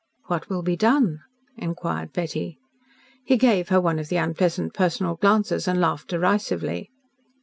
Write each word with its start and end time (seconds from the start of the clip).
"What 0.25 0.49
will 0.49 0.63
be 0.63 0.75
done?" 0.75 1.19
inquired 1.57 2.11
Betty. 2.11 2.57
He 3.23 3.37
gave 3.37 3.69
her 3.69 3.79
one 3.79 3.99
of 3.99 4.07
the 4.09 4.17
unpleasant 4.17 4.73
personal 4.73 5.13
glances 5.13 5.67
and 5.67 5.79
laughed 5.79 6.07
derisively. 6.07 6.89